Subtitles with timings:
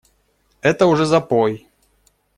[0.61, 1.67] Это уже запой!